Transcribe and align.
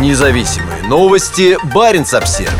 Независимые 0.00 0.82
новости. 0.88 1.56
Барин 1.72 2.02
обсерва 2.02 2.52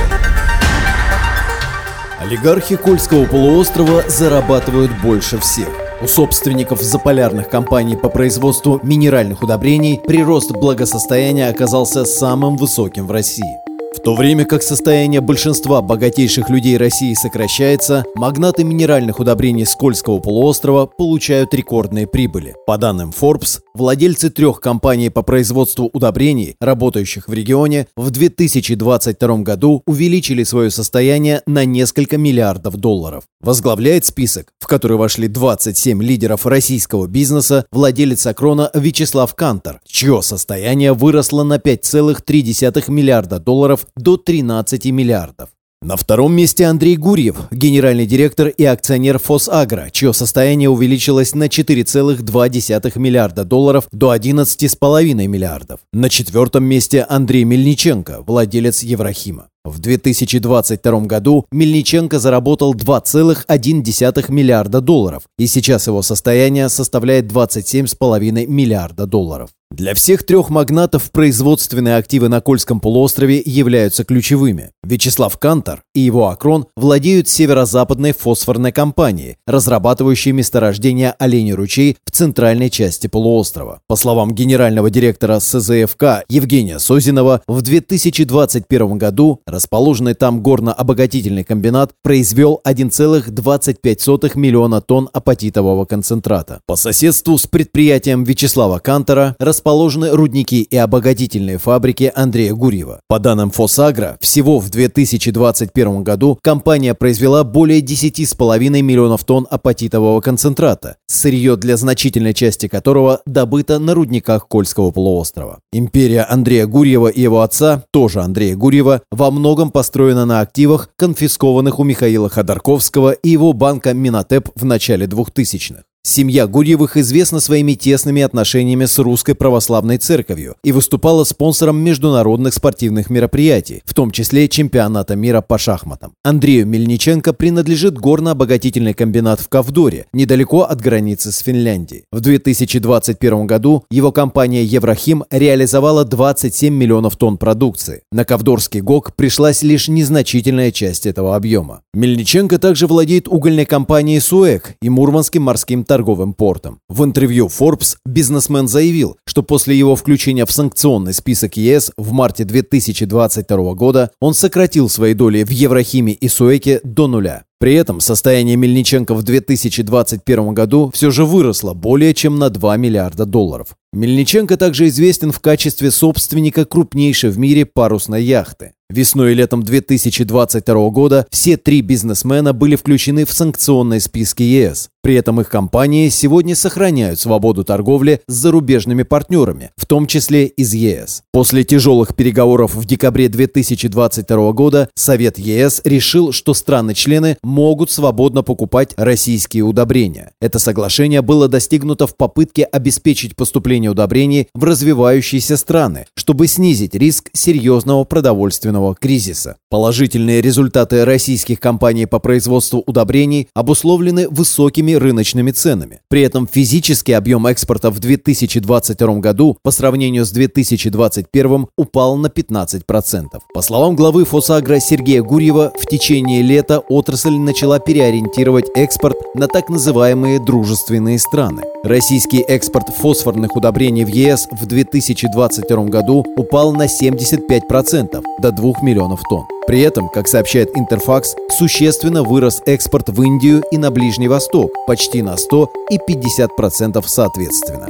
Олигархи 2.20 2.76
Кольского 2.76 3.26
полуострова 3.26 4.04
зарабатывают 4.08 4.92
больше 5.02 5.38
всех. 5.38 5.68
У 6.00 6.06
собственников 6.06 6.80
заполярных 6.80 7.48
компаний 7.48 7.96
по 7.96 8.08
производству 8.08 8.78
минеральных 8.84 9.42
удобрений 9.42 10.00
прирост 10.06 10.52
благосостояния 10.52 11.48
оказался 11.48 12.04
самым 12.04 12.56
высоким 12.56 13.08
в 13.08 13.10
России. 13.10 13.63
В 13.96 14.00
то 14.04 14.16
время 14.16 14.44
как 14.44 14.62
состояние 14.62 15.20
большинства 15.20 15.80
богатейших 15.80 16.50
людей 16.50 16.76
России 16.76 17.14
сокращается, 17.14 18.04
магнаты 18.16 18.64
минеральных 18.64 19.20
удобрений 19.20 19.64
Скользкого 19.64 20.18
полуострова 20.18 20.86
получают 20.86 21.54
рекордные 21.54 22.06
прибыли. 22.08 22.54
По 22.66 22.76
данным 22.76 23.14
Forbes, 23.18 23.60
владельцы 23.72 24.30
трех 24.30 24.60
компаний 24.60 25.10
по 25.10 25.22
производству 25.22 25.88
удобрений, 25.92 26.56
работающих 26.60 27.28
в 27.28 27.32
регионе, 27.32 27.86
в 27.96 28.10
2022 28.10 29.38
году 29.38 29.82
увеличили 29.86 30.42
свое 30.42 30.70
состояние 30.70 31.42
на 31.46 31.64
несколько 31.64 32.18
миллиардов 32.18 32.76
долларов. 32.76 33.24
Возглавляет 33.40 34.04
список, 34.04 34.52
в 34.58 34.66
который 34.66 34.96
вошли 34.96 35.28
27 35.28 36.02
лидеров 36.02 36.46
российского 36.46 37.06
бизнеса, 37.06 37.64
владелец 37.70 38.26
Акрона 38.26 38.70
Вячеслав 38.74 39.34
Кантор, 39.34 39.80
чье 39.86 40.20
состояние 40.20 40.94
выросло 40.94 41.42
на 41.44 41.58
5,3 41.58 42.90
миллиарда 42.90 43.38
долларов 43.38 43.83
до 43.96 44.16
13 44.16 44.86
миллиардов. 44.86 45.50
На 45.84 45.96
втором 45.96 46.32
месте 46.32 46.64
Андрей 46.64 46.96
Гурьев, 46.96 47.36
генеральный 47.50 48.06
директор 48.06 48.48
и 48.48 48.64
акционер 48.64 49.18
«Фосагро», 49.18 49.90
чье 49.92 50.14
состояние 50.14 50.70
увеличилось 50.70 51.34
на 51.34 51.44
4,2 51.48 52.98
миллиарда 52.98 53.44
долларов 53.44 53.86
до 53.92 54.14
11,5 54.14 55.26
миллиардов. 55.26 55.80
На 55.92 56.08
четвертом 56.08 56.64
месте 56.64 57.04
Андрей 57.06 57.44
Мельниченко, 57.44 58.22
владелец 58.26 58.82
Еврохима. 58.82 59.48
В 59.62 59.78
2022 59.78 61.00
году 61.00 61.44
Мельниченко 61.52 62.18
заработал 62.18 62.74
2,1 62.74 64.30
миллиарда 64.30 64.80
долларов, 64.80 65.24
и 65.38 65.46
сейчас 65.46 65.86
его 65.86 66.00
состояние 66.00 66.70
составляет 66.70 67.26
27,5 67.30 68.46
миллиарда 68.46 69.06
долларов. 69.06 69.50
Для 69.74 69.94
всех 69.94 70.24
трех 70.24 70.50
магнатов 70.50 71.10
производственные 71.10 71.96
активы 71.96 72.28
на 72.28 72.40
Кольском 72.40 72.78
полуострове 72.78 73.42
являются 73.44 74.04
ключевыми. 74.04 74.70
Вячеслав 74.84 75.36
Кантор 75.36 75.82
и 75.96 76.00
его 76.00 76.28
Акрон 76.28 76.66
владеют 76.76 77.28
северо-западной 77.28 78.12
фосфорной 78.12 78.70
компанией, 78.70 79.36
разрабатывающей 79.48 80.30
месторождение 80.30 81.12
Оленей 81.18 81.54
ручей 81.54 81.96
в 82.04 82.12
центральной 82.12 82.70
части 82.70 83.08
полуострова. 83.08 83.80
По 83.88 83.96
словам 83.96 84.32
генерального 84.32 84.90
директора 84.90 85.40
СЗФК 85.40 86.22
Евгения 86.28 86.78
Созинова, 86.78 87.42
в 87.48 87.60
2021 87.60 88.96
году 88.96 89.40
расположенный 89.44 90.14
там 90.14 90.40
горно-обогатительный 90.40 91.42
комбинат 91.42 91.90
произвел 92.04 92.60
1,25 92.64 94.38
миллиона 94.38 94.80
тонн 94.80 95.10
апатитового 95.12 95.84
концентрата. 95.84 96.60
По 96.64 96.76
соседству 96.76 97.36
с 97.36 97.48
предприятием 97.48 98.22
Вячеслава 98.22 98.78
Кантора 98.78 99.34
расположен 99.40 99.63
расположены 99.64 100.10
рудники 100.10 100.60
и 100.60 100.76
обогатительные 100.76 101.56
фабрики 101.56 102.12
Андрея 102.14 102.52
Гурьева. 102.52 103.00
По 103.08 103.18
данным 103.18 103.50
Фосагро, 103.50 104.18
всего 104.20 104.58
в 104.58 104.68
2021 104.68 106.02
году 106.02 106.38
компания 106.42 106.92
произвела 106.92 107.44
более 107.44 107.80
10,5 107.80 108.82
миллионов 108.82 109.24
тонн 109.24 109.46
апатитового 109.50 110.20
концентрата, 110.20 110.96
сырье 111.06 111.56
для 111.56 111.78
значительной 111.78 112.34
части 112.34 112.68
которого 112.68 113.22
добыто 113.24 113.78
на 113.78 113.94
рудниках 113.94 114.48
Кольского 114.48 114.90
полуострова. 114.90 115.60
Империя 115.72 116.24
Андрея 116.24 116.66
Гурьева 116.66 117.08
и 117.08 117.22
его 117.22 117.40
отца, 117.40 117.84
тоже 117.90 118.20
Андрея 118.20 118.56
Гурьева, 118.56 119.00
во 119.10 119.30
многом 119.30 119.70
построена 119.70 120.26
на 120.26 120.40
активах, 120.40 120.90
конфискованных 120.96 121.78
у 121.78 121.84
Михаила 121.84 122.28
Ходорковского 122.28 123.12
и 123.12 123.30
его 123.30 123.54
банка 123.54 123.94
Минотеп 123.94 124.50
в 124.54 124.66
начале 124.66 125.06
2000-х. 125.06 125.84
Семья 126.06 126.46
Гурьевых 126.46 126.98
известна 126.98 127.40
своими 127.40 127.72
тесными 127.72 128.20
отношениями 128.20 128.84
с 128.84 128.98
Русской 128.98 129.34
Православной 129.34 129.96
Церковью 129.96 130.54
и 130.62 130.70
выступала 130.70 131.24
спонсором 131.24 131.78
международных 131.78 132.52
спортивных 132.52 133.08
мероприятий, 133.08 133.80
в 133.86 133.94
том 133.94 134.10
числе 134.10 134.50
чемпионата 134.50 135.16
мира 135.16 135.40
по 135.40 135.56
шахматам. 135.56 136.12
Андрею 136.22 136.66
Мельниченко 136.66 137.32
принадлежит 137.32 137.94
горно-обогатительный 137.94 138.92
комбинат 138.92 139.40
в 139.40 139.48
Ковдоре, 139.48 140.04
недалеко 140.12 140.64
от 140.64 140.78
границы 140.78 141.32
с 141.32 141.38
Финляндией. 141.38 142.04
В 142.12 142.20
2021 142.20 143.46
году 143.46 143.84
его 143.90 144.12
компания 144.12 144.62
«Еврохим» 144.62 145.24
реализовала 145.30 146.04
27 146.04 146.74
миллионов 146.74 147.16
тонн 147.16 147.38
продукции. 147.38 148.02
На 148.12 148.26
Ковдорский 148.26 148.82
ГОК 148.82 149.16
пришлась 149.16 149.62
лишь 149.62 149.88
незначительная 149.88 150.70
часть 150.70 151.06
этого 151.06 151.34
объема. 151.34 151.80
Мельниченко 151.94 152.58
также 152.58 152.86
владеет 152.86 153.26
угольной 153.26 153.64
компанией 153.64 154.20
«Суэк» 154.20 154.74
и 154.82 154.90
Мурманским 154.90 155.40
морским 155.40 155.82
торговым 155.94 156.34
портом. 156.34 156.80
В 156.88 157.04
интервью 157.04 157.46
Forbes 157.46 157.98
бизнесмен 158.04 158.66
заявил, 158.66 159.16
что 159.24 159.44
после 159.44 159.78
его 159.78 159.94
включения 159.94 160.44
в 160.44 160.50
санкционный 160.50 161.14
список 161.14 161.56
ЕС 161.56 161.92
в 161.96 162.10
марте 162.10 162.42
2022 162.42 163.74
года 163.74 164.10
он 164.18 164.34
сократил 164.34 164.88
свои 164.88 165.14
доли 165.14 165.44
в 165.44 165.50
Еврохиме 165.50 166.12
и 166.12 166.26
Суэке 166.26 166.80
до 166.82 167.06
нуля. 167.06 167.44
При 167.58 167.74
этом 167.74 168.00
состояние 168.00 168.56
Мельниченко 168.56 169.14
в 169.14 169.22
2021 169.22 170.54
году 170.54 170.90
все 170.92 171.10
же 171.10 171.24
выросло 171.24 171.72
более 171.72 172.12
чем 172.12 172.38
на 172.38 172.50
2 172.50 172.76
миллиарда 172.76 173.24
долларов. 173.24 173.76
Мельниченко 173.94 174.56
также 174.56 174.88
известен 174.88 175.30
в 175.30 175.40
качестве 175.40 175.90
собственника 175.90 176.64
крупнейшей 176.64 177.30
в 177.30 177.38
мире 177.38 177.64
парусной 177.64 178.24
яхты. 178.24 178.72
Весной 178.90 179.32
и 179.32 179.34
летом 179.34 179.62
2022 179.62 180.90
года 180.90 181.26
все 181.30 181.56
три 181.56 181.80
бизнесмена 181.80 182.52
были 182.52 182.76
включены 182.76 183.24
в 183.24 183.32
санкционные 183.32 183.98
списки 183.98 184.42
ЕС. 184.42 184.90
При 185.02 185.14
этом 185.14 185.40
их 185.40 185.48
компании 185.48 186.08
сегодня 186.10 186.54
сохраняют 186.54 187.18
свободу 187.18 187.64
торговли 187.64 188.20
с 188.26 188.34
зарубежными 188.34 189.02
партнерами, 189.02 189.70
в 189.76 189.86
том 189.86 190.06
числе 190.06 190.46
из 190.46 190.74
ЕС. 190.74 191.22
После 191.32 191.64
тяжелых 191.64 192.14
переговоров 192.14 192.74
в 192.74 192.84
декабре 192.84 193.28
2022 193.28 194.52
года 194.52 194.88
Совет 194.94 195.38
ЕС 195.38 195.80
решил, 195.84 196.32
что 196.32 196.52
страны-члены 196.52 197.38
могут 197.44 197.90
свободно 197.90 198.42
покупать 198.42 198.94
российские 198.96 199.62
удобрения. 199.62 200.32
Это 200.40 200.58
соглашение 200.58 201.22
было 201.22 201.48
достигнуто 201.48 202.06
в 202.06 202.16
попытке 202.16 202.64
обеспечить 202.64 203.36
поступление 203.36 203.90
удобрений 203.90 204.48
в 204.54 204.64
развивающиеся 204.64 205.56
страны, 205.56 206.06
чтобы 206.16 206.46
снизить 206.46 206.94
риск 206.94 207.30
серьезного 207.32 208.04
продовольственного 208.04 208.94
кризиса. 208.94 209.56
Положительные 209.70 210.40
результаты 210.40 211.04
российских 211.04 211.60
компаний 211.60 212.06
по 212.06 212.18
производству 212.18 212.82
удобрений 212.86 213.48
обусловлены 213.54 214.28
высокими 214.28 214.92
рыночными 214.92 215.50
ценами. 215.50 216.00
При 216.08 216.22
этом 216.22 216.48
физический 216.50 217.12
объем 217.12 217.46
экспорта 217.46 217.90
в 217.90 217.98
2022 218.00 219.14
году 219.16 219.58
по 219.62 219.70
сравнению 219.70 220.24
с 220.24 220.30
2021 220.30 221.66
упал 221.76 222.16
на 222.16 222.28
15%. 222.28 223.40
По 223.52 223.62
словам 223.62 223.96
главы 223.96 224.24
Фосагро 224.24 224.80
Сергея 224.80 225.22
Гурьева, 225.22 225.72
в 225.78 225.86
течение 225.86 226.42
лета 226.42 226.78
отрасль 226.78 227.33
начала 227.38 227.78
переориентировать 227.78 228.66
экспорт 228.74 229.16
на 229.34 229.48
так 229.48 229.68
называемые 229.68 230.38
дружественные 230.38 231.18
страны. 231.18 231.62
Российский 231.82 232.40
экспорт 232.40 232.88
фосфорных 232.88 233.56
удобрений 233.56 234.04
в 234.04 234.08
ЕС 234.08 234.48
в 234.50 234.66
2022 234.66 235.84
году 235.84 236.24
упал 236.36 236.72
на 236.72 236.86
75% 236.86 238.22
до 238.38 238.52
2 238.52 238.72
миллионов 238.82 239.20
тонн. 239.28 239.46
При 239.66 239.80
этом, 239.80 240.08
как 240.08 240.28
сообщает 240.28 240.70
Интерфакс, 240.76 241.34
существенно 241.58 242.22
вырос 242.22 242.62
экспорт 242.66 243.08
в 243.08 243.22
Индию 243.22 243.62
и 243.70 243.78
на 243.78 243.90
Ближний 243.90 244.28
Восток 244.28 244.70
почти 244.86 245.22
на 245.22 245.36
100 245.36 245.70
и 245.90 245.98
50% 245.98 247.02
соответственно. 247.06 247.88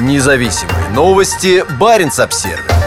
Независимые 0.00 0.90
новости. 0.94 1.64
Барин 1.78 2.10
обсервис 2.16 2.77